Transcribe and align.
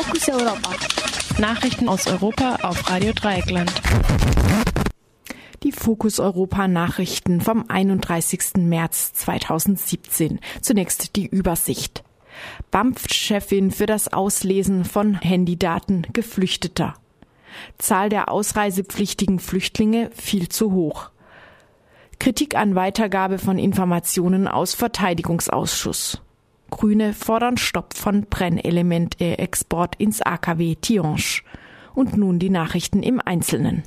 Fokus 0.00 0.28
Europa. 0.28 0.70
Nachrichten 1.40 1.88
aus 1.88 2.06
Europa 2.06 2.58
auf 2.62 2.88
Radio 2.88 3.12
Dreieckland. 3.12 3.72
Die 5.64 5.72
Fokus 5.72 6.20
Europa 6.20 6.68
Nachrichten 6.68 7.40
vom 7.40 7.64
31. 7.66 8.58
März 8.58 9.12
2017. 9.14 10.38
Zunächst 10.60 11.16
die 11.16 11.26
Übersicht. 11.26 12.04
BAMF-Chefin 12.70 13.72
für 13.72 13.86
das 13.86 14.12
Auslesen 14.12 14.84
von 14.84 15.14
Handydaten 15.14 16.06
Geflüchteter. 16.12 16.94
Zahl 17.78 18.08
der 18.08 18.30
ausreisepflichtigen 18.30 19.40
Flüchtlinge 19.40 20.12
viel 20.14 20.48
zu 20.48 20.70
hoch. 20.70 21.10
Kritik 22.20 22.54
an 22.54 22.76
Weitergabe 22.76 23.38
von 23.38 23.58
Informationen 23.58 24.46
aus 24.46 24.74
Verteidigungsausschuss. 24.74 26.22
Grüne 26.70 27.12
fordern 27.14 27.56
Stopp 27.56 27.94
von 27.94 28.26
Brennelemente-Export 28.28 29.96
ins 29.96 30.22
AKW 30.22 30.76
Tihange. 30.76 31.42
Und 31.94 32.16
nun 32.16 32.38
die 32.38 32.50
Nachrichten 32.50 33.02
im 33.02 33.20
Einzelnen. 33.24 33.82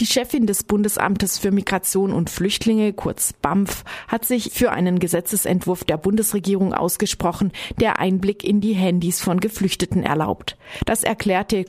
Die 0.00 0.06
Chefin 0.06 0.46
des 0.46 0.64
Bundesamtes 0.64 1.38
für 1.38 1.52
Migration 1.52 2.12
und 2.12 2.28
Flüchtlinge, 2.28 2.92
kurz 2.92 3.32
BAMF, 3.32 3.84
hat 4.08 4.24
sich 4.24 4.50
für 4.52 4.72
einen 4.72 4.98
Gesetzesentwurf 4.98 5.84
der 5.84 5.98
Bundesregierung 5.98 6.74
ausgesprochen, 6.74 7.52
der 7.78 8.00
Einblick 8.00 8.42
in 8.42 8.60
die 8.60 8.72
Handys 8.72 9.20
von 9.20 9.38
Geflüchteten 9.38 10.02
erlaubt. 10.02 10.56
Das 10.84 11.04
erklärte 11.04 11.64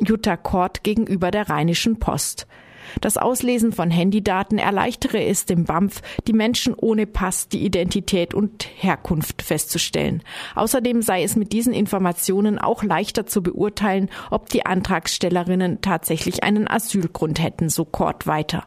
Jutta 0.00 0.36
Kort 0.36 0.82
gegenüber 0.82 1.30
der 1.30 1.48
Rheinischen 1.48 1.98
Post. 1.98 2.46
Das 3.00 3.16
Auslesen 3.16 3.72
von 3.72 3.90
Handydaten 3.90 4.58
erleichtere 4.58 5.24
es 5.24 5.46
dem 5.46 5.64
BAMF, 5.64 6.00
die 6.26 6.32
Menschen 6.32 6.74
ohne 6.74 7.06
Pass 7.06 7.48
die 7.48 7.64
Identität 7.64 8.34
und 8.34 8.66
Herkunft 8.76 9.42
festzustellen. 9.42 10.22
Außerdem 10.54 11.02
sei 11.02 11.22
es 11.22 11.36
mit 11.36 11.52
diesen 11.52 11.72
Informationen 11.72 12.58
auch 12.58 12.82
leichter 12.82 13.26
zu 13.26 13.42
beurteilen, 13.42 14.10
ob 14.30 14.48
die 14.50 14.66
Antragstellerinnen 14.66 15.80
tatsächlich 15.80 16.42
einen 16.42 16.68
Asylgrund 16.68 17.42
hätten, 17.42 17.68
so 17.68 17.84
Kort 17.84 18.26
weiter. 18.26 18.64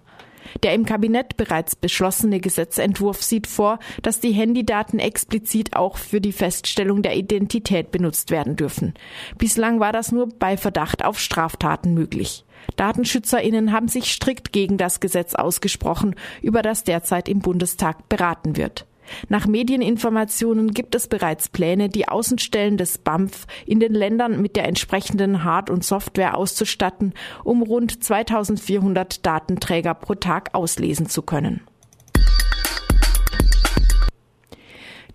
Der 0.63 0.73
im 0.73 0.85
Kabinett 0.85 1.37
bereits 1.37 1.75
beschlossene 1.75 2.39
Gesetzentwurf 2.39 3.21
sieht 3.23 3.47
vor, 3.47 3.79
dass 4.01 4.19
die 4.19 4.31
Handydaten 4.31 4.99
explizit 4.99 5.75
auch 5.75 5.97
für 5.97 6.21
die 6.21 6.33
Feststellung 6.33 7.01
der 7.01 7.15
Identität 7.15 7.91
benutzt 7.91 8.31
werden 8.31 8.55
dürfen. 8.55 8.93
Bislang 9.37 9.79
war 9.79 9.93
das 9.93 10.11
nur 10.11 10.27
bei 10.27 10.57
Verdacht 10.57 11.05
auf 11.05 11.19
Straftaten 11.19 11.93
möglich. 11.93 12.45
Datenschützerinnen 12.75 13.71
haben 13.71 13.87
sich 13.87 14.11
strikt 14.11 14.53
gegen 14.53 14.77
das 14.77 14.99
Gesetz 14.99 15.35
ausgesprochen, 15.35 16.15
über 16.41 16.61
das 16.61 16.83
derzeit 16.83 17.27
im 17.29 17.39
Bundestag 17.39 18.09
beraten 18.09 18.57
wird. 18.57 18.85
Nach 19.29 19.47
Medieninformationen 19.47 20.71
gibt 20.71 20.95
es 20.95 21.07
bereits 21.07 21.49
Pläne, 21.49 21.89
die 21.89 22.07
Außenstellen 22.07 22.77
des 22.77 22.97
BAMF 22.97 23.45
in 23.65 23.79
den 23.79 23.93
Ländern 23.93 24.41
mit 24.41 24.55
der 24.55 24.67
entsprechenden 24.67 25.43
Hard- 25.43 25.69
und 25.69 25.83
Software 25.83 26.37
auszustatten, 26.37 27.13
um 27.43 27.61
rund 27.61 28.03
2400 28.03 29.25
Datenträger 29.25 29.93
pro 29.93 30.15
Tag 30.15 30.53
auslesen 30.53 31.07
zu 31.07 31.21
können. 31.21 31.61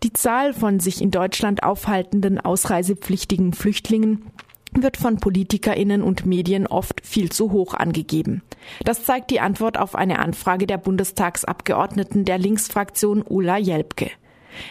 Die 0.03 0.12
Zahl 0.12 0.53
von 0.53 0.78
sich 0.78 1.00
in 1.00 1.10
Deutschland 1.10 1.62
aufhaltenden 1.62 2.38
ausreisepflichtigen 2.38 3.55
Flüchtlingen 3.55 4.27
wird 4.82 4.96
von 4.96 5.16
Politikerinnen 5.16 6.02
und 6.02 6.27
Medien 6.27 6.66
oft 6.66 7.05
viel 7.05 7.30
zu 7.30 7.52
hoch 7.52 7.74
angegeben. 7.74 8.42
Das 8.84 9.05
zeigt 9.05 9.30
die 9.30 9.41
Antwort 9.41 9.78
auf 9.78 9.94
eine 9.94 10.19
Anfrage 10.19 10.66
der 10.66 10.78
Bundestagsabgeordneten 10.78 12.24
der 12.24 12.38
Linksfraktion 12.38 13.22
Ulla 13.27 13.58
Jelpke. 13.58 14.10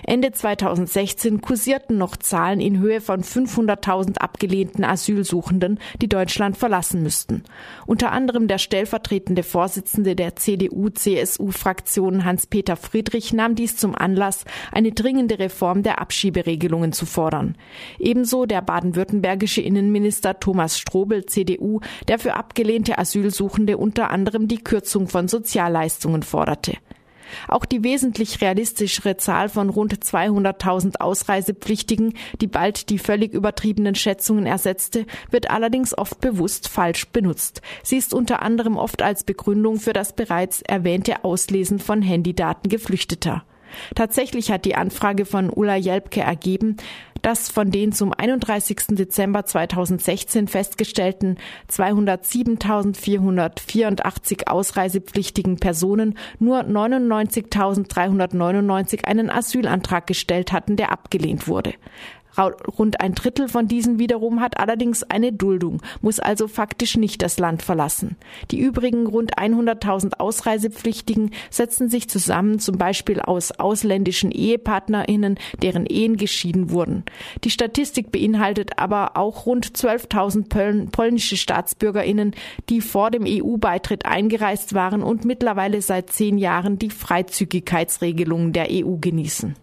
Ende 0.03 0.31
2016 0.31 1.41
kursierten 1.41 1.97
noch 1.97 2.17
Zahlen 2.17 2.59
in 2.59 2.79
Höhe 2.79 3.01
von 3.01 3.23
500.000 3.23 4.17
abgelehnten 4.17 4.83
Asylsuchenden, 4.83 5.79
die 6.01 6.09
Deutschland 6.09 6.57
verlassen 6.57 7.03
müssten. 7.03 7.43
Unter 7.85 8.11
anderem 8.11 8.47
der 8.47 8.57
stellvertretende 8.57 9.43
Vorsitzende 9.43 10.15
der 10.15 10.35
CDU-CSU-Fraktion 10.35 12.25
Hans-Peter 12.25 12.75
Friedrich 12.75 13.33
nahm 13.33 13.55
dies 13.55 13.77
zum 13.77 13.95
Anlass, 13.95 14.45
eine 14.71 14.91
dringende 14.91 15.39
Reform 15.39 15.83
der 15.83 15.99
Abschieberegelungen 15.99 16.91
zu 16.91 17.05
fordern. 17.05 17.55
Ebenso 17.99 18.45
der 18.45 18.61
baden-württembergische 18.61 19.61
Innenminister 19.61 20.39
Thomas 20.39 20.77
Strobel, 20.79 21.25
CDU, 21.25 21.79
der 22.07 22.19
für 22.19 22.35
abgelehnte 22.35 22.97
Asylsuchende 22.97 23.77
unter 23.77 24.09
anderem 24.09 24.47
die 24.47 24.63
Kürzung 24.63 25.07
von 25.07 25.27
Sozialleistungen 25.27 26.23
forderte. 26.23 26.73
Auch 27.47 27.65
die 27.65 27.83
wesentlich 27.83 28.41
realistischere 28.41 29.17
Zahl 29.17 29.49
von 29.49 29.69
rund 29.69 29.93
200.000 29.93 30.97
Ausreisepflichtigen, 30.99 32.13
die 32.41 32.47
bald 32.47 32.89
die 32.89 32.99
völlig 32.99 33.33
übertriebenen 33.33 33.95
Schätzungen 33.95 34.45
ersetzte, 34.45 35.05
wird 35.31 35.49
allerdings 35.49 35.97
oft 35.97 36.19
bewusst 36.21 36.67
falsch 36.67 37.07
benutzt. 37.07 37.61
Sie 37.83 37.97
ist 37.97 38.13
unter 38.13 38.41
anderem 38.41 38.77
oft 38.77 39.01
als 39.01 39.23
Begründung 39.23 39.79
für 39.79 39.93
das 39.93 40.13
bereits 40.13 40.61
erwähnte 40.61 41.23
Auslesen 41.23 41.79
von 41.79 42.01
Handydaten 42.01 42.69
Geflüchteter. 42.69 43.43
Tatsächlich 43.93 44.51
hat 44.51 44.65
die 44.65 44.75
Anfrage 44.75 45.25
von 45.25 45.49
Ulla 45.49 45.75
Jelpke 45.75 46.21
ergeben, 46.21 46.77
dass 47.25 47.49
von 47.49 47.71
den 47.71 47.91
zum 47.91 48.13
31. 48.13 48.77
Dezember 48.89 49.47
2016 49.47 50.47
festgestellten 50.47 51.37
207.484 51.71 54.45
ausreisepflichtigen 54.45 55.57
Personen 55.57 56.19
nur 56.37 56.59
99.399 56.59 59.05
einen 59.05 59.31
Asylantrag 59.31 60.05
gestellt 60.05 60.51
hatten, 60.51 60.75
der 60.75 60.91
abgelehnt 60.91 61.47
wurde. 61.47 61.73
Rund 62.37 62.99
ein 63.01 63.15
Drittel 63.15 63.47
von 63.47 63.67
diesen 63.67 63.99
wiederum 63.99 64.41
hat 64.41 64.57
allerdings 64.57 65.03
eine 65.03 65.31
Duldung, 65.31 65.81
muss 66.01 66.19
also 66.19 66.47
faktisch 66.47 66.97
nicht 66.97 67.21
das 67.21 67.39
Land 67.39 67.63
verlassen. 67.63 68.17
Die 68.51 68.59
übrigen 68.59 69.07
rund 69.07 69.37
100.000 69.37 70.19
Ausreisepflichtigen 70.19 71.31
setzen 71.49 71.89
sich 71.89 72.09
zusammen 72.09 72.59
zum 72.59 72.77
Beispiel 72.77 73.21
aus 73.21 73.51
ausländischen 73.51 74.31
EhepartnerInnen, 74.31 75.37
deren 75.61 75.85
Ehen 75.85 76.17
geschieden 76.17 76.69
wurden. 76.71 77.03
Die 77.43 77.49
Statistik 77.49 78.11
beinhaltet 78.11 78.77
aber 78.77 79.17
auch 79.17 79.45
rund 79.45 79.67
12.000 79.67 80.91
polnische 80.91 81.37
StaatsbürgerInnen, 81.37 82.35
die 82.69 82.81
vor 82.81 83.11
dem 83.11 83.23
EU-Beitritt 83.25 84.05
eingereist 84.05 84.73
waren 84.73 85.03
und 85.03 85.25
mittlerweile 85.25 85.81
seit 85.81 86.09
zehn 86.09 86.37
Jahren 86.37 86.79
die 86.79 86.89
Freizügigkeitsregelungen 86.89 88.53
der 88.53 88.67
EU 88.69 88.97
genießen. 88.99 89.55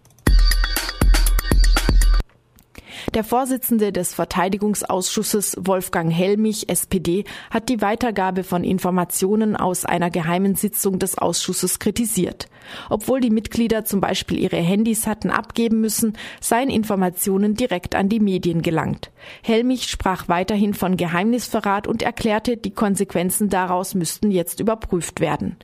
Der 3.14 3.24
Vorsitzende 3.24 3.92
des 3.92 4.14
Verteidigungsausschusses 4.14 5.58
Wolfgang 5.60 6.10
Hellmich, 6.10 6.70
SPD, 6.70 7.24
hat 7.50 7.68
die 7.68 7.82
Weitergabe 7.82 8.42
von 8.42 8.64
Informationen 8.64 9.54
aus 9.54 9.84
einer 9.84 10.08
geheimen 10.08 10.54
Sitzung 10.54 10.98
des 10.98 11.18
Ausschusses 11.18 11.78
kritisiert. 11.78 12.46
Obwohl 12.88 13.20
die 13.20 13.28
Mitglieder 13.28 13.84
zum 13.84 14.00
Beispiel 14.00 14.38
ihre 14.38 14.56
Handys 14.56 15.06
hatten 15.06 15.28
abgeben 15.28 15.82
müssen, 15.82 16.16
seien 16.40 16.70
Informationen 16.70 17.54
direkt 17.54 17.94
an 17.94 18.08
die 18.08 18.20
Medien 18.20 18.62
gelangt. 18.62 19.10
Hellmich 19.42 19.90
sprach 19.90 20.28
weiterhin 20.28 20.72
von 20.72 20.96
Geheimnisverrat 20.96 21.86
und 21.86 22.02
erklärte, 22.02 22.56
die 22.56 22.70
Konsequenzen 22.70 23.50
daraus 23.50 23.94
müssten 23.94 24.30
jetzt 24.30 24.58
überprüft 24.58 25.20
werden. 25.20 25.56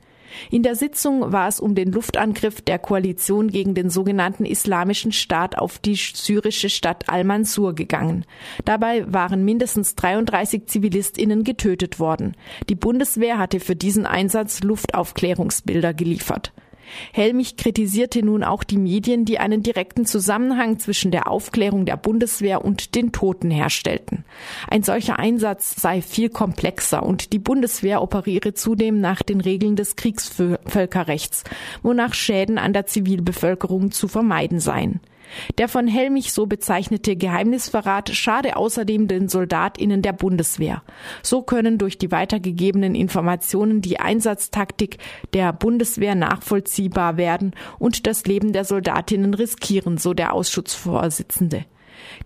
In 0.51 0.63
der 0.63 0.75
Sitzung 0.75 1.31
war 1.31 1.47
es 1.47 1.59
um 1.59 1.75
den 1.75 1.91
Luftangriff 1.91 2.61
der 2.61 2.79
Koalition 2.79 3.49
gegen 3.49 3.73
den 3.73 3.89
sogenannten 3.89 4.45
Islamischen 4.45 5.11
Staat 5.11 5.57
auf 5.57 5.79
die 5.79 5.95
syrische 5.95 6.69
Stadt 6.69 7.09
Al-Mansur 7.09 7.75
gegangen. 7.75 8.25
Dabei 8.65 9.11
waren 9.11 9.45
mindestens 9.45 9.95
33 9.95 10.67
Zivilistinnen 10.67 11.43
getötet 11.43 11.99
worden. 11.99 12.35
Die 12.69 12.75
Bundeswehr 12.75 13.37
hatte 13.37 13.59
für 13.59 13.75
diesen 13.75 14.05
Einsatz 14.05 14.61
Luftaufklärungsbilder 14.63 15.93
geliefert. 15.93 16.53
Helmich 17.13 17.57
kritisierte 17.57 18.23
nun 18.23 18.43
auch 18.43 18.63
die 18.63 18.77
Medien, 18.77 19.25
die 19.25 19.39
einen 19.39 19.63
direkten 19.63 20.05
Zusammenhang 20.05 20.79
zwischen 20.79 21.11
der 21.11 21.29
Aufklärung 21.29 21.85
der 21.85 21.97
Bundeswehr 21.97 22.63
und 22.63 22.95
den 22.95 23.11
Toten 23.11 23.51
herstellten. 23.51 24.25
Ein 24.67 24.83
solcher 24.83 25.19
Einsatz 25.19 25.75
sei 25.79 26.01
viel 26.01 26.29
komplexer 26.29 27.03
und 27.03 27.33
die 27.33 27.39
Bundeswehr 27.39 28.01
operiere 28.01 28.53
zudem 28.53 29.01
nach 29.01 29.21
den 29.21 29.41
Regeln 29.41 29.75
des 29.75 29.95
Kriegsvölkerrechts, 29.95 31.43
wonach 31.83 32.13
Schäden 32.13 32.57
an 32.57 32.73
der 32.73 32.85
Zivilbevölkerung 32.85 33.91
zu 33.91 34.07
vermeiden 34.07 34.59
seien. 34.59 34.99
Der 35.57 35.67
von 35.67 35.87
Helmich 35.87 36.33
so 36.33 36.45
bezeichnete 36.45 37.15
Geheimnisverrat 37.15 38.09
schade 38.09 38.55
außerdem 38.55 39.07
den 39.07 39.29
Soldatinnen 39.29 40.01
der 40.01 40.13
Bundeswehr. 40.13 40.83
So 41.23 41.41
können 41.41 41.77
durch 41.77 41.97
die 41.97 42.11
weitergegebenen 42.11 42.95
Informationen 42.95 43.81
die 43.81 43.99
Einsatztaktik 43.99 44.97
der 45.33 45.53
Bundeswehr 45.53 46.15
nachvollziehbar 46.15 47.17
werden 47.17 47.53
und 47.77 48.07
das 48.07 48.25
Leben 48.25 48.53
der 48.53 48.65
Soldatinnen 48.65 49.33
riskieren, 49.33 49.97
so 49.97 50.13
der 50.13 50.33
Ausschussvorsitzende. 50.33 51.65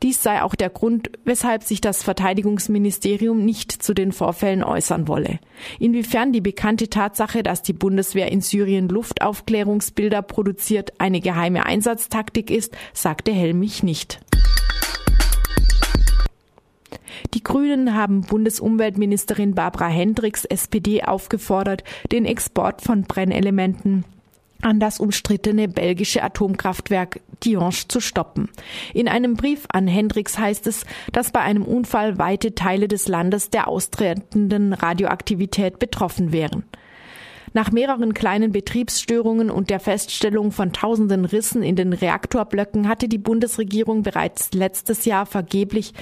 Dies 0.02 0.22
sei 0.22 0.42
auch 0.42 0.56
der 0.56 0.70
Grund, 0.70 1.12
weshalb 1.26 1.64
sich 1.64 1.82
das 1.82 2.04
Verteidigungsministerium 2.04 3.44
nicht 3.44 3.72
zu 3.72 3.94
den 3.94 4.12
Vorfällen 4.12 4.64
äußern 4.64 5.08
wolle. 5.08 5.40
Inwiefern 5.80 6.32
die 6.32 6.42
bekannte 6.42 6.90
Tatsache, 6.90 7.44
dass 7.44 7.62
die 7.62 7.74
Bundeswehr 7.74 8.32
in 8.32 8.42
Syrien 8.42 8.90
Luftaufklärungsbilder 8.90 10.22
produziert, 10.22 10.94
eine 11.00 11.22
geheime 11.22 11.66
Einsatztaktik 11.66 12.52
ist, 12.52 12.76
sagte 12.94 13.32
Helmich 13.32 13.84
nicht. 13.84 14.20
Grünen 17.44 17.94
haben 17.94 18.22
Bundesumweltministerin 18.22 19.54
Barbara 19.54 19.88
Hendricks 19.88 20.46
SPD 20.46 21.04
aufgefordert, 21.04 21.84
den 22.12 22.26
Export 22.26 22.82
von 22.82 23.04
Brennelementen 23.04 24.06
an 24.64 24.80
das 24.80 25.00
umstrittene 25.00 25.68
belgische 25.68 26.24
Atomkraftwerk 26.24 27.22
Tihange 27.40 27.88
zu 27.88 28.00
stoppen. 28.00 28.50
In 28.94 29.08
einem 29.08 29.36
Brief 29.36 29.66
an 29.72 29.88
Hendricks 29.88 30.38
heißt 30.38 30.68
es, 30.68 30.86
dass 31.12 31.32
bei 31.32 31.42
einem 31.42 31.64
Unfall 31.64 32.18
weite 32.18 32.56
Teile 32.56 32.88
des 32.88 33.08
Landes 33.08 33.50
der 33.50 33.68
austretenden 33.68 34.74
Radioaktivität 34.74 35.80
betroffen 35.80 36.32
wären. 36.32 36.64
Nach 37.54 37.72
mehreren 37.72 38.14
kleinen 38.14 38.52
Betriebsstörungen 38.52 39.52
und 39.52 39.70
der 39.70 39.80
Feststellung 39.80 40.52
von 40.52 40.74
tausenden 40.74 41.26
Rissen 41.26 41.62
in 41.62 41.76
den 41.76 41.94
Reaktorblöcken 41.94 42.88
hatte 42.88 43.08
die 43.08 43.20
Bundesregierung 43.20 44.02
bereits 44.02 44.54
letztes 44.54 45.06
Jahr 45.06 45.26
vergeblich 45.28 45.94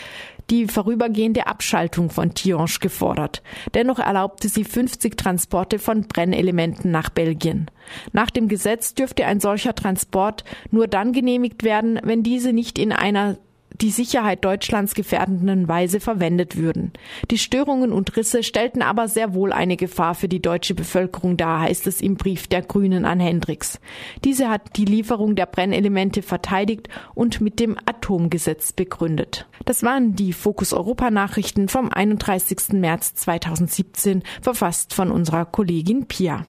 die 0.50 0.68
vorübergehende 0.68 1.48
Abschaltung 1.48 2.09
von 2.09 2.33
Tihange 2.33 2.80
gefordert. 2.80 3.42
Dennoch 3.74 4.00
erlaubte 4.00 4.50
sie 4.50 4.63
50 4.63 5.18
Transporte 5.18 5.80
von 5.80 6.07
Brennelementen 6.07 6.92
nach 6.92 7.09
Belgien. 7.09 7.69
Nach 8.12 8.30
dem 8.30 8.48
Gesetz 8.48 8.94
dürfte 8.94 9.25
ein 9.25 9.39
solcher 9.39 9.75
Transport 9.75 10.44
nur 10.71 10.88
dann 10.88 11.13
genehmigt 11.13 11.63
werden, 11.63 12.00
wenn 12.03 12.24
diese 12.24 12.53
nicht 12.53 12.80
in 12.80 12.92
einer 12.92 13.38
die 13.81 13.91
Sicherheit 13.91 14.45
Deutschlands 14.45 14.93
gefährdenden 14.93 15.67
Weise 15.67 15.99
verwendet 15.99 16.55
würden. 16.55 16.93
Die 17.29 17.37
Störungen 17.37 17.91
und 17.91 18.15
Risse 18.15 18.43
stellten 18.43 18.81
aber 18.81 19.07
sehr 19.07 19.33
wohl 19.33 19.51
eine 19.51 19.77
Gefahr 19.77 20.15
für 20.15 20.27
die 20.27 20.41
deutsche 20.41 20.75
Bevölkerung 20.75 21.37
dar, 21.37 21.61
heißt 21.61 21.87
es 21.87 22.01
im 22.01 22.15
Brief 22.15 22.47
der 22.47 22.61
Grünen 22.61 23.05
an 23.05 23.19
Hendricks. 23.19 23.79
Diese 24.23 24.49
hat 24.49 24.77
die 24.77 24.85
Lieferung 24.85 25.35
der 25.35 25.45
Brennelemente 25.45 26.21
verteidigt 26.21 26.87
und 27.15 27.41
mit 27.41 27.59
dem 27.59 27.77
Atomgesetz 27.85 28.71
begründet. 28.71 29.47
Das 29.65 29.83
waren 29.83 30.15
die 30.15 30.33
Fokus 30.33 30.73
Europa 30.73 31.11
Nachrichten 31.11 31.67
vom 31.67 31.91
31. 31.91 32.73
März 32.73 33.15
2017, 33.15 34.23
verfasst 34.41 34.93
von 34.93 35.11
unserer 35.11 35.45
Kollegin 35.45 36.05
Pia. 36.07 36.39